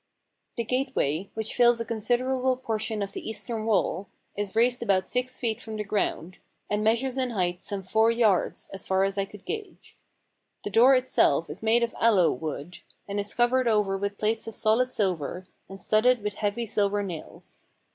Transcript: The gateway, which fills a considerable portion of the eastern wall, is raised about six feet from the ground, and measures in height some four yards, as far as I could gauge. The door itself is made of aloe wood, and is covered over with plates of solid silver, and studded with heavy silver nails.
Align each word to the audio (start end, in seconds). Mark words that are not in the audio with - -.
The 0.57 0.63
gateway, 0.63 1.29
which 1.35 1.53
fills 1.53 1.79
a 1.79 1.85
considerable 1.85 2.57
portion 2.57 3.03
of 3.03 3.11
the 3.13 3.29
eastern 3.29 3.67
wall, 3.67 4.07
is 4.35 4.55
raised 4.55 4.81
about 4.81 5.07
six 5.07 5.39
feet 5.39 5.61
from 5.61 5.77
the 5.77 5.83
ground, 5.83 6.39
and 6.71 6.83
measures 6.83 7.19
in 7.19 7.29
height 7.29 7.61
some 7.61 7.83
four 7.83 8.09
yards, 8.09 8.67
as 8.73 8.87
far 8.87 9.03
as 9.03 9.19
I 9.19 9.25
could 9.25 9.45
gauge. 9.45 9.99
The 10.63 10.71
door 10.71 10.95
itself 10.95 11.51
is 11.51 11.61
made 11.61 11.83
of 11.83 11.93
aloe 12.01 12.31
wood, 12.31 12.79
and 13.07 13.19
is 13.19 13.35
covered 13.35 13.67
over 13.67 13.95
with 13.95 14.17
plates 14.17 14.47
of 14.47 14.55
solid 14.55 14.91
silver, 14.91 15.45
and 15.69 15.79
studded 15.79 16.23
with 16.23 16.33
heavy 16.33 16.65
silver 16.65 17.03
nails. 17.03 17.65